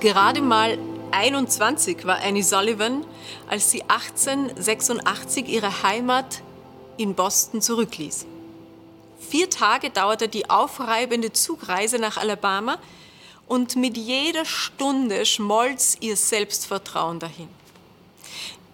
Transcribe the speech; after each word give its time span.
Gerade 0.00 0.40
mal 0.40 0.78
21 1.10 2.06
war 2.06 2.20
Annie 2.22 2.42
Sullivan, 2.42 3.04
als 3.48 3.70
sie 3.70 3.82
1886 3.82 5.46
ihre 5.46 5.82
Heimat 5.82 6.42
in 6.96 7.14
Boston 7.14 7.60
zurückließ. 7.60 8.24
Vier 9.28 9.50
Tage 9.50 9.90
dauerte 9.90 10.28
die 10.28 10.48
aufreibende 10.48 11.34
Zugreise 11.34 11.98
nach 11.98 12.16
Alabama 12.16 12.78
und 13.46 13.76
mit 13.76 13.98
jeder 13.98 14.46
Stunde 14.46 15.26
schmolz 15.26 15.98
ihr 16.00 16.16
Selbstvertrauen 16.16 17.18
dahin. 17.18 17.48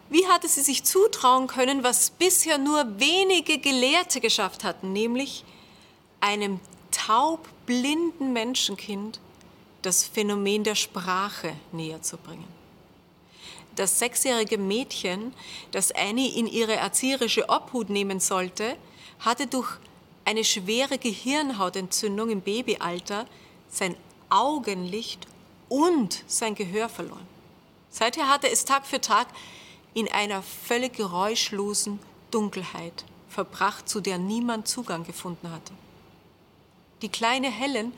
Wie 0.09 0.29
hatte 0.29 0.47
sie 0.47 0.63
sich 0.63 0.85
zutrauen 0.85 1.49
können, 1.49 1.83
was 1.83 2.11
bisher 2.11 2.57
nur 2.57 3.01
wenige 3.01 3.59
Gelehrte 3.59 4.21
geschafft 4.21 4.63
hatten, 4.63 4.93
nämlich 4.93 5.43
einem 6.21 6.61
taubblinden 6.93 8.33
Menschenkind 8.33 9.19
das 9.87 10.03
Phänomen 10.03 10.65
der 10.65 10.75
Sprache 10.75 11.55
näher 11.71 12.03
zu 12.03 12.17
bringen. 12.17 12.49
Das 13.77 14.01
sechsjährige 14.01 14.59
Mädchen, 14.59 15.33
das 15.71 15.93
Annie 15.93 16.35
in 16.37 16.49
ihre 16.49 16.75
erzieherische 16.75 17.49
Obhut 17.49 17.89
nehmen 17.89 18.19
sollte, 18.19 18.77
hatte 19.21 19.47
durch 19.47 19.69
eine 20.25 20.43
schwere 20.43 20.99
Gehirnhautentzündung 20.99 22.31
im 22.31 22.41
Babyalter 22.41 23.27
sein 23.69 23.95
Augenlicht 24.29 25.29
und 25.69 26.25
sein 26.27 26.57
Gehör 26.57 26.89
verloren. 26.89 27.29
Seither 27.89 28.29
hatte 28.29 28.51
es 28.51 28.65
Tag 28.65 28.87
für 28.87 29.01
Tag 29.01 29.29
in 29.95 30.11
einer 30.11 30.43
völlig 30.43 30.95
geräuschlosen 30.95 32.01
Dunkelheit 32.33 33.05
verbracht, 33.29 33.89
zu 33.89 34.01
der 34.01 34.19
niemand 34.19 34.67
Zugang 34.67 35.05
gefunden 35.05 35.53
hatte. 35.53 35.73
Die 37.03 37.09
kleine 37.09 37.51
Helen 37.53 37.93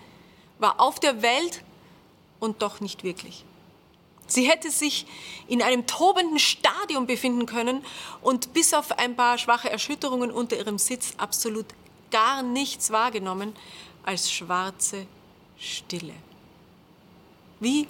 war 0.59 0.81
auf 0.81 1.01
der 1.01 1.23
Welt 1.23 1.63
und 2.41 2.63
doch 2.63 2.81
nicht 2.81 3.05
wirklich. 3.05 3.45
Sie 4.29 4.49
hätte 4.49 4.71
sich 4.71 5.07
in 5.49 5.63
einem 5.63 5.87
tobenden 5.87 6.39
Stadium 6.39 7.07
befinden 7.07 7.47
können 7.47 7.85
und 8.21 8.53
bis 8.53 8.75
auf 8.75 8.99
ein 8.99 9.17
paar 9.17 9.39
schwache 9.39 9.71
Erschütterungen 9.71 10.31
unter 10.31 10.57
ihrem 10.57 10.79
Sitz 10.79 11.15
absolut 11.17 11.67
gar 12.11 12.43
nichts 12.43 12.91
wahrgenommen 12.91 13.57
als 14.05 14.31
schwarze 14.31 15.07
Stille. 15.59 16.13
Wie 17.59 17.89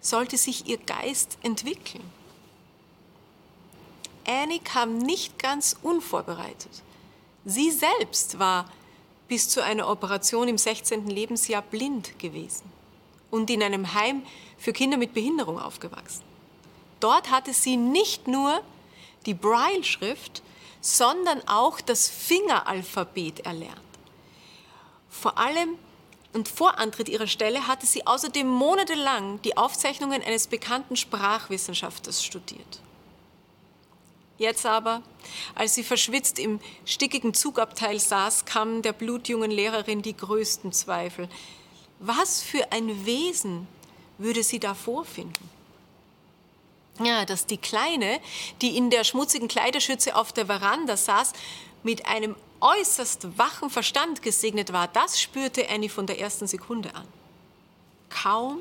sollte 0.00 0.36
sich 0.36 0.66
ihr 0.66 0.78
Geist 0.78 1.38
entwickeln? 1.42 2.02
Annie 4.26 4.60
kam 4.60 4.98
nicht 4.98 5.38
ganz 5.38 5.76
unvorbereitet. 5.80 6.82
Sie 7.44 7.70
selbst 7.70 8.38
war 8.38 8.70
bis 9.28 9.48
zu 9.48 9.62
einer 9.62 9.88
Operation 9.88 10.48
im 10.48 10.58
16. 10.58 11.06
Lebensjahr 11.06 11.62
blind 11.62 12.18
gewesen 12.18 12.81
und 13.32 13.50
in 13.50 13.62
einem 13.62 13.94
Heim 13.94 14.22
für 14.58 14.72
Kinder 14.72 14.96
mit 14.96 15.14
Behinderung 15.14 15.58
aufgewachsen. 15.58 16.22
Dort 17.00 17.32
hatte 17.32 17.52
sie 17.52 17.76
nicht 17.76 18.28
nur 18.28 18.60
die 19.26 19.34
Braille-Schrift, 19.34 20.42
sondern 20.80 21.40
auch 21.48 21.80
das 21.80 22.08
Fingeralphabet 22.08 23.40
erlernt. 23.40 23.80
Vor 25.08 25.38
allem 25.38 25.78
und 26.32 26.48
vor 26.48 26.78
Antritt 26.78 27.08
ihrer 27.08 27.26
Stelle 27.26 27.66
hatte 27.66 27.86
sie 27.86 28.06
außerdem 28.06 28.46
monatelang 28.46 29.40
die 29.42 29.56
Aufzeichnungen 29.56 30.22
eines 30.22 30.46
bekannten 30.46 30.96
Sprachwissenschaftlers 30.96 32.24
studiert. 32.24 32.80
Jetzt 34.38 34.66
aber, 34.66 35.02
als 35.54 35.74
sie 35.74 35.84
verschwitzt 35.84 36.38
im 36.38 36.60
stickigen 36.84 37.32
Zugabteil 37.34 38.00
saß, 38.00 38.44
kamen 38.44 38.82
der 38.82 38.92
blutjungen 38.92 39.50
Lehrerin 39.50 40.02
die 40.02 40.16
größten 40.16 40.72
Zweifel. 40.72 41.28
Was 42.04 42.42
für 42.42 42.72
ein 42.72 43.06
Wesen 43.06 43.68
würde 44.18 44.42
sie 44.42 44.58
da 44.58 44.74
vorfinden? 44.74 45.48
Ja, 47.00 47.24
dass 47.24 47.46
die 47.46 47.58
Kleine, 47.58 48.20
die 48.60 48.76
in 48.76 48.90
der 48.90 49.04
schmutzigen 49.04 49.46
Kleiderschütze 49.46 50.16
auf 50.16 50.32
der 50.32 50.46
Veranda 50.46 50.96
saß, 50.96 51.32
mit 51.84 52.06
einem 52.06 52.34
äußerst 52.60 53.38
wachen 53.38 53.70
Verstand 53.70 54.20
gesegnet 54.20 54.72
war, 54.72 54.88
das 54.88 55.20
spürte 55.20 55.68
Annie 55.70 55.88
von 55.88 56.08
der 56.08 56.18
ersten 56.18 56.48
Sekunde 56.48 56.92
an. 56.96 57.06
Kaum 58.10 58.58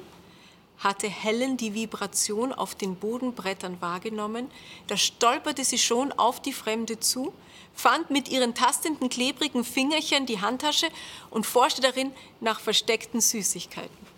hatte 0.81 1.07
Helen 1.07 1.57
die 1.57 1.73
Vibration 1.75 2.51
auf 2.51 2.75
den 2.75 2.95
Bodenbrettern 2.95 3.79
wahrgenommen, 3.81 4.49
da 4.87 4.97
stolperte 4.97 5.63
sie 5.63 5.77
schon 5.77 6.11
auf 6.11 6.41
die 6.41 6.53
Fremde 6.53 6.99
zu, 6.99 7.33
fand 7.73 8.09
mit 8.09 8.29
ihren 8.29 8.55
tastenden, 8.55 9.09
klebrigen 9.09 9.63
Fingerchen 9.63 10.25
die 10.25 10.41
Handtasche 10.41 10.87
und 11.29 11.45
forschte 11.45 11.81
darin 11.81 12.11
nach 12.39 12.59
versteckten 12.59 13.21
Süßigkeiten. 13.21 14.11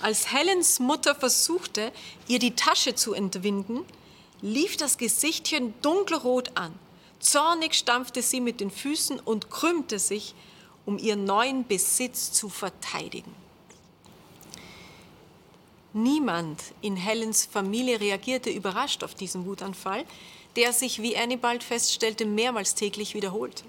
Als 0.00 0.32
Helens 0.32 0.78
Mutter 0.78 1.14
versuchte, 1.14 1.92
ihr 2.28 2.38
die 2.38 2.54
Tasche 2.54 2.94
zu 2.94 3.14
entwinden, 3.14 3.84
lief 4.42 4.76
das 4.76 4.96
Gesichtchen 4.98 5.74
dunkelrot 5.82 6.56
an. 6.56 6.72
Zornig 7.18 7.74
stampfte 7.74 8.22
sie 8.22 8.40
mit 8.40 8.60
den 8.60 8.70
Füßen 8.70 9.18
und 9.18 9.50
krümmte 9.50 9.98
sich, 9.98 10.34
um 10.88 10.96
ihren 10.96 11.24
neuen 11.24 11.66
Besitz 11.66 12.32
zu 12.32 12.48
verteidigen. 12.48 13.34
Niemand 15.92 16.62
in 16.80 16.96
Helens 16.96 17.44
Familie 17.44 18.00
reagierte 18.00 18.48
überrascht 18.48 19.04
auf 19.04 19.14
diesen 19.14 19.44
Wutanfall, 19.44 20.06
der 20.56 20.72
sich, 20.72 21.02
wie 21.02 21.14
Annie 21.14 21.36
bald 21.36 21.62
feststellte, 21.62 22.24
mehrmals 22.24 22.74
täglich 22.74 23.12
wiederholte. 23.12 23.64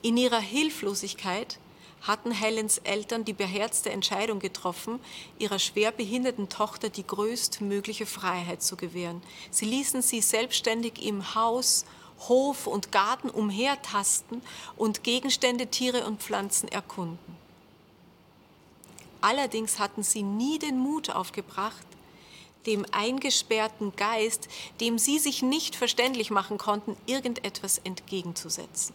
In 0.00 0.16
ihrer 0.16 0.38
Hilflosigkeit 0.38 1.58
hatten 2.02 2.30
Helens 2.30 2.78
Eltern 2.78 3.24
die 3.24 3.32
beherzte 3.32 3.90
Entscheidung 3.90 4.38
getroffen, 4.38 5.00
ihrer 5.40 5.58
schwerbehinderten 5.58 6.48
Tochter 6.48 6.88
die 6.88 7.04
größtmögliche 7.04 8.06
Freiheit 8.06 8.62
zu 8.62 8.76
gewähren. 8.76 9.20
Sie 9.50 9.64
ließen 9.64 10.02
sie 10.02 10.20
selbstständig 10.20 11.04
im 11.04 11.34
Haus, 11.34 11.84
Hof 12.20 12.66
und 12.66 12.92
Garten 12.92 13.30
umhertasten 13.30 14.42
und 14.76 15.04
Gegenstände, 15.04 15.66
Tiere 15.68 16.06
und 16.06 16.22
Pflanzen 16.22 16.68
erkunden. 16.68 17.36
Allerdings 19.20 19.78
hatten 19.78 20.02
sie 20.02 20.22
nie 20.22 20.58
den 20.58 20.78
Mut 20.78 21.10
aufgebracht, 21.10 21.86
dem 22.66 22.84
eingesperrten 22.92 23.94
Geist, 23.96 24.48
dem 24.80 24.98
sie 24.98 25.18
sich 25.18 25.42
nicht 25.42 25.76
verständlich 25.76 26.30
machen 26.30 26.58
konnten, 26.58 26.96
irgendetwas 27.06 27.78
entgegenzusetzen. 27.78 28.94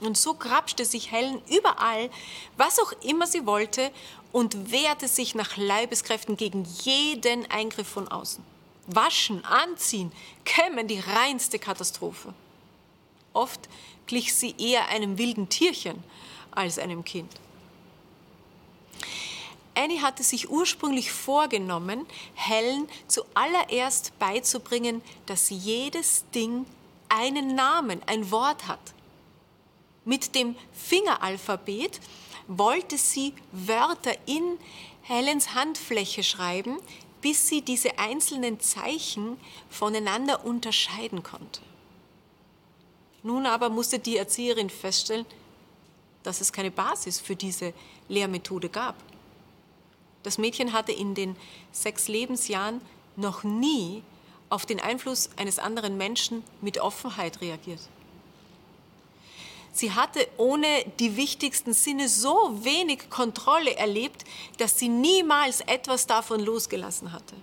Und 0.00 0.16
so 0.18 0.34
grapschte 0.34 0.84
sich 0.84 1.10
Helen 1.10 1.40
überall, 1.48 2.10
was 2.56 2.78
auch 2.78 2.92
immer 3.02 3.26
sie 3.26 3.46
wollte, 3.46 3.90
und 4.32 4.72
wehrte 4.72 5.06
sich 5.06 5.36
nach 5.36 5.56
Leibeskräften 5.56 6.36
gegen 6.36 6.64
jeden 6.82 7.48
Eingriff 7.50 7.86
von 7.86 8.08
außen. 8.08 8.42
Waschen, 8.88 9.44
anziehen, 9.44 10.10
kämmen, 10.44 10.88
die 10.88 10.98
reinste 10.98 11.58
Katastrophe. 11.58 12.34
Oft 13.34 13.68
glich 14.06 14.34
sie 14.34 14.54
eher 14.58 14.88
einem 14.88 15.18
wilden 15.18 15.50
Tierchen 15.50 16.02
als 16.50 16.78
einem 16.78 17.04
Kind. 17.04 17.30
Annie 19.76 20.00
hatte 20.00 20.22
sich 20.22 20.50
ursprünglich 20.50 21.10
vorgenommen, 21.10 22.06
Helen 22.34 22.88
zuallererst 23.08 24.16
beizubringen, 24.18 25.02
dass 25.26 25.50
jedes 25.50 26.24
Ding 26.32 26.64
einen 27.08 27.54
Namen, 27.54 28.00
ein 28.06 28.30
Wort 28.30 28.68
hat. 28.68 28.94
Mit 30.04 30.34
dem 30.34 30.54
Fingeralphabet 30.72 32.00
wollte 32.46 32.98
sie 32.98 33.34
Wörter 33.52 34.14
in 34.26 34.58
Helens 35.02 35.54
Handfläche 35.54 36.22
schreiben, 36.22 36.78
bis 37.20 37.48
sie 37.48 37.62
diese 37.62 37.98
einzelnen 37.98 38.60
Zeichen 38.60 39.38
voneinander 39.70 40.44
unterscheiden 40.44 41.22
konnte. 41.22 41.60
Nun 43.24 43.46
aber 43.46 43.70
musste 43.70 43.98
die 43.98 44.18
Erzieherin 44.18 44.68
feststellen, 44.68 45.24
dass 46.22 46.40
es 46.42 46.52
keine 46.52 46.70
Basis 46.70 47.18
für 47.18 47.34
diese 47.34 47.72
Lehrmethode 48.08 48.68
gab. 48.68 48.94
Das 50.22 50.36
Mädchen 50.38 50.72
hatte 50.72 50.92
in 50.92 51.14
den 51.14 51.34
sechs 51.72 52.06
Lebensjahren 52.06 52.82
noch 53.16 53.42
nie 53.42 54.02
auf 54.50 54.66
den 54.66 54.78
Einfluss 54.78 55.30
eines 55.36 55.58
anderen 55.58 55.96
Menschen 55.96 56.44
mit 56.60 56.78
Offenheit 56.78 57.40
reagiert. 57.40 57.80
Sie 59.72 59.92
hatte 59.92 60.28
ohne 60.36 60.84
die 61.00 61.16
wichtigsten 61.16 61.72
Sinne 61.72 62.08
so 62.10 62.58
wenig 62.62 63.08
Kontrolle 63.08 63.74
erlebt, 63.74 64.24
dass 64.58 64.78
sie 64.78 64.88
niemals 64.88 65.62
etwas 65.62 66.06
davon 66.06 66.40
losgelassen 66.40 67.10
hatte. 67.12 67.34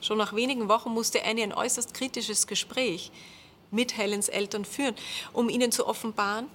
Schon 0.00 0.18
nach 0.18 0.34
wenigen 0.34 0.68
Wochen 0.68 0.90
musste 0.90 1.24
Annie 1.24 1.42
ein 1.42 1.52
äußerst 1.52 1.92
kritisches 1.94 2.46
Gespräch 2.46 3.10
mit 3.70 3.96
Helens 3.96 4.28
Eltern 4.28 4.64
führen, 4.64 4.94
um 5.32 5.48
ihnen 5.48 5.72
zu 5.72 5.86
offenbaren, 5.86 6.46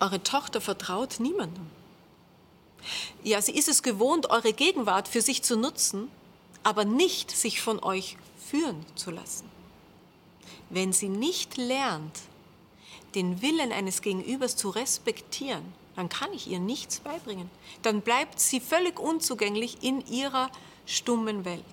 eure 0.00 0.22
Tochter 0.22 0.60
vertraut 0.60 1.20
niemandem. 1.20 1.66
Ja, 3.22 3.40
sie 3.40 3.52
ist 3.52 3.68
es 3.68 3.82
gewohnt, 3.82 4.30
eure 4.30 4.52
Gegenwart 4.52 5.08
für 5.08 5.22
sich 5.22 5.42
zu 5.42 5.56
nutzen, 5.56 6.10
aber 6.62 6.84
nicht 6.84 7.30
sich 7.30 7.60
von 7.60 7.82
euch 7.82 8.16
führen 8.48 8.84
zu 8.94 9.10
lassen. 9.10 9.48
Wenn 10.70 10.92
sie 10.92 11.08
nicht 11.08 11.56
lernt, 11.56 12.20
den 13.14 13.42
Willen 13.42 13.72
eines 13.72 14.02
Gegenübers 14.02 14.56
zu 14.56 14.70
respektieren, 14.70 15.64
dann 15.96 16.08
kann 16.08 16.32
ich 16.32 16.48
ihr 16.48 16.58
nichts 16.58 17.00
beibringen. 17.00 17.48
Dann 17.82 18.00
bleibt 18.00 18.40
sie 18.40 18.60
völlig 18.60 18.98
unzugänglich 18.98 19.78
in 19.82 20.04
ihrer 20.06 20.50
stummen 20.86 21.44
Welt. 21.44 21.64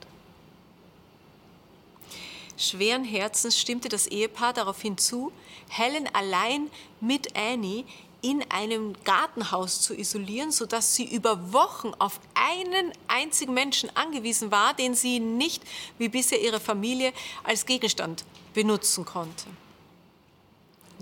Schweren 2.61 3.03
Herzens 3.03 3.59
stimmte 3.59 3.89
das 3.89 4.07
Ehepaar 4.07 4.53
darauf 4.53 4.81
hinzu, 4.81 5.31
Helen 5.67 6.07
allein 6.13 6.69
mit 6.99 7.35
Annie 7.35 7.85
in 8.21 8.45
einem 8.51 8.93
Gartenhaus 9.03 9.81
zu 9.81 9.97
isolieren, 9.97 10.51
sodass 10.51 10.93
sie 10.93 11.11
über 11.11 11.53
Wochen 11.53 11.91
auf 11.97 12.19
einen 12.35 12.93
einzigen 13.07 13.53
Menschen 13.53 13.89
angewiesen 13.95 14.51
war, 14.51 14.75
den 14.75 14.93
sie 14.93 15.19
nicht, 15.19 15.63
wie 15.97 16.07
bisher 16.07 16.39
ihre 16.39 16.59
Familie, 16.59 17.13
als 17.43 17.65
Gegenstand 17.65 18.23
benutzen 18.53 19.05
konnte. 19.05 19.45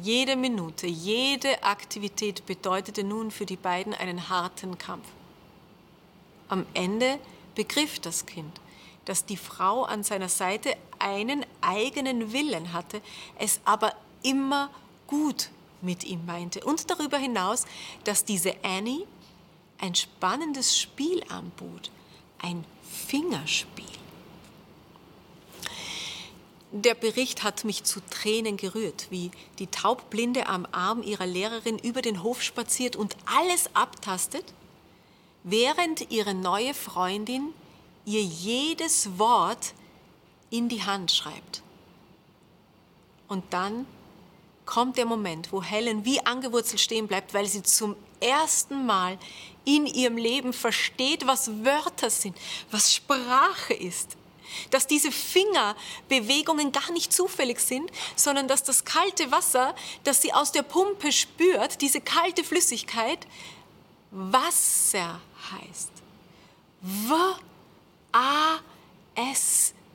Jede 0.02 0.38
Minute, 0.38 0.88
jede 0.88 1.62
Aktivität 1.62 2.46
bedeutete 2.46 3.04
nun 3.04 3.32
für 3.32 3.46
die 3.46 3.58
beiden 3.58 3.94
einen 3.94 4.30
harten 4.30 4.78
Kampf. 4.78 5.06
Am 6.48 6.66
Ende 6.74 7.20
begriff 7.54 8.00
das 8.00 8.26
Kind, 8.26 8.62
dass 9.04 9.26
die 9.26 9.36
Frau 9.36 9.84
an 9.84 10.04
seiner 10.04 10.30
Seite 10.30 10.78
einen 11.00 11.46
eigenen 11.62 12.34
Willen 12.34 12.74
hatte, 12.74 13.02
es 13.38 13.60
aber 13.66 13.94
immer 14.24 14.70
gut 15.08 15.50
mit 15.82 16.04
ihm 16.04 16.26
meinte. 16.26 16.64
Und 16.64 16.90
darüber 16.90 17.18
hinaus, 17.18 17.66
dass 18.04 18.26
diese 18.26 18.54
Annie 18.64 19.06
ein 19.80 19.96
spannendes 19.96 20.78
Spiel 20.78 21.24
anbot, 21.30 21.92
ein 22.40 22.66
Fingerspiel. 23.08 23.86
Der 26.72 26.94
Bericht 26.94 27.42
hat 27.42 27.64
mich 27.66 27.84
zu 27.84 28.00
Tränen 28.12 28.56
gerührt, 28.56 29.08
wie 29.10 29.32
die 29.58 29.66
Taubblinde 29.68 30.46
am 30.46 30.68
Arm 30.72 31.02
ihrer 31.02 31.26
Lehrerin 31.26 31.80
über 31.80 32.04
den 32.04 32.22
Hof 32.22 32.44
spaziert 32.44 32.96
und 32.96 33.16
alles 33.26 33.74
abtastet, 33.74 34.46
während 35.44 36.12
ihre 36.12 36.36
neue 36.36 36.76
Freundin 36.76 37.54
ihr 38.06 38.22
jedes 38.22 39.18
Wort 39.18 39.74
in 40.50 40.70
die 40.70 40.84
Hand 40.84 41.12
schreibt. 41.12 41.62
Und 43.28 43.44
dann 43.52 43.86
kommt 44.66 44.98
der 44.98 45.06
Moment, 45.06 45.52
wo 45.52 45.64
Helen 45.64 46.06
wie 46.06 46.24
angewurzelt 46.26 46.80
stehen 46.80 47.08
bleibt, 47.08 47.34
weil 47.34 47.46
sie 47.46 47.64
zum 47.64 47.96
ersten 48.20 48.86
Mal 48.86 49.18
in 49.66 49.86
ihrem 49.86 50.18
Leben 50.18 50.54
versteht, 50.54 51.26
was 51.26 51.64
Wörter 51.64 52.10
sind, 52.10 52.38
was 52.72 52.94
Sprache 52.94 53.74
ist. 53.74 54.18
Dass 54.72 54.88
diese 54.88 55.12
Fingerbewegungen 55.12 56.72
gar 56.72 56.92
nicht 56.92 57.14
zufällig 57.14 57.60
sind, 57.60 57.92
sondern 58.16 58.48
dass 58.48 58.64
das 58.64 58.84
kalte 58.84 59.32
Wasser, 59.32 59.76
das 60.04 60.22
sie 60.22 60.34
aus 60.34 60.52
der 60.52 60.64
Pumpe 60.64 61.12
spürt, 61.12 61.82
diese 61.82 62.02
kalte 62.02 62.44
Flüssigkeit, 62.44 63.28
Wasser 64.12 65.22
heißt. 65.52 65.92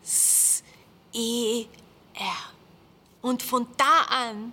W-A-S-S-E-R. 0.05 1.67
Und 3.23 3.43
von 3.43 3.67
da 3.77 4.03
an 4.09 4.53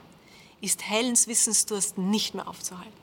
ist 0.62 0.88
Helens 0.88 1.28
Wissensdurst 1.28 1.98
nicht 1.98 2.34
mehr 2.34 2.48
aufzuhalten. 2.48 2.94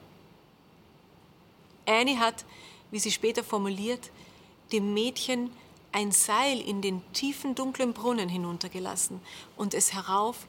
Annie 1.85 2.17
hat, 2.17 2.45
wie 2.91 2.99
sie 2.99 3.11
später 3.11 3.43
formuliert, 3.43 4.09
dem 4.71 4.93
Mädchen 4.93 5.51
ein 5.91 6.11
Seil 6.11 6.59
in 6.59 6.81
den 6.81 7.01
tiefen 7.13 7.55
dunklen 7.55 7.93
Brunnen 7.93 8.29
hinuntergelassen 8.29 9.19
und 9.57 9.73
es 9.73 9.93
herauf 9.93 10.45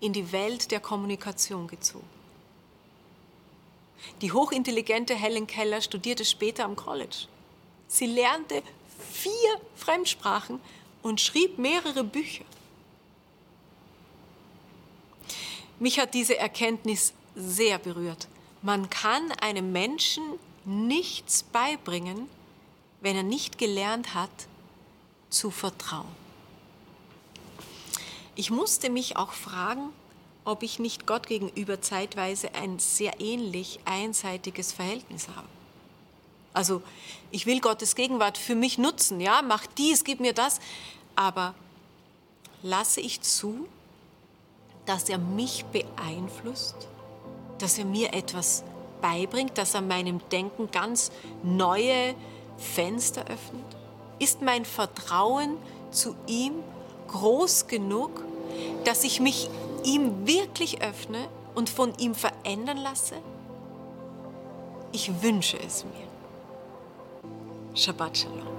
in 0.00 0.12
die 0.12 0.32
Welt 0.32 0.70
der 0.70 0.80
Kommunikation 0.80 1.66
gezogen. 1.66 2.08
Die 4.22 4.32
hochintelligente 4.32 5.14
Helen 5.14 5.46
Keller 5.46 5.80
studierte 5.82 6.24
später 6.24 6.64
am 6.64 6.76
College. 6.76 7.26
Sie 7.88 8.06
lernte 8.06 8.62
vier 9.12 9.60
Fremdsprachen 9.76 10.60
und 11.02 11.20
schrieb 11.20 11.58
mehrere 11.58 12.04
Bücher. 12.04 12.44
Mich 15.78 15.98
hat 15.98 16.14
diese 16.14 16.36
Erkenntnis 16.36 17.12
sehr 17.36 17.78
berührt. 17.78 18.28
Man 18.62 18.90
kann 18.90 19.30
einem 19.40 19.70
Menschen 19.70 20.24
nichts 20.64 21.44
beibringen, 21.44 22.28
wenn 23.00 23.16
er 23.16 23.22
nicht 23.22 23.58
gelernt 23.58 24.14
hat, 24.14 24.30
zu 25.30 25.50
vertrauen. 25.50 26.08
Ich 28.34 28.50
musste 28.50 28.90
mich 28.90 29.16
auch 29.16 29.32
fragen, 29.32 29.90
ob 30.44 30.62
ich 30.62 30.78
nicht 30.78 31.06
Gott 31.06 31.26
gegenüber 31.26 31.80
zeitweise 31.80 32.54
ein 32.54 32.78
sehr 32.78 33.20
ähnlich 33.20 33.80
einseitiges 33.84 34.72
Verhältnis 34.72 35.28
habe. 35.28 35.48
Also 36.52 36.82
ich 37.30 37.46
will 37.46 37.60
Gottes 37.60 37.94
Gegenwart 37.94 38.38
für 38.38 38.54
mich 38.54 38.78
nutzen, 38.78 39.20
ja, 39.20 39.42
mach 39.42 39.66
dies, 39.66 40.04
gib 40.04 40.20
mir 40.20 40.32
das, 40.32 40.60
aber 41.14 41.54
lasse 42.62 43.00
ich 43.00 43.20
zu, 43.20 43.68
dass 44.86 45.08
er 45.08 45.18
mich 45.18 45.64
beeinflusst, 45.66 46.88
dass 47.58 47.78
er 47.78 47.84
mir 47.84 48.14
etwas 48.14 48.64
beibringt, 49.00 49.58
dass 49.58 49.74
er 49.74 49.82
meinem 49.82 50.20
Denken 50.30 50.70
ganz 50.70 51.12
neue 51.42 52.14
Fenster 52.56 53.22
öffnet? 53.26 53.64
Ist 54.18 54.42
mein 54.42 54.64
Vertrauen 54.64 55.56
zu 55.90 56.16
ihm 56.26 56.54
groß 57.08 57.66
genug, 57.68 58.24
dass 58.84 59.04
ich 59.04 59.20
mich 59.20 59.48
ihm 59.84 60.26
wirklich 60.26 60.82
öffne 60.82 61.28
und 61.54 61.70
von 61.70 61.94
ihm 61.98 62.14
verändern 62.14 62.78
lasse? 62.78 63.16
Ich 64.92 65.22
wünsche 65.22 65.58
es 65.58 65.84
mir. 65.84 66.07
Shabbat 67.78 68.16
Shalom. 68.16 68.57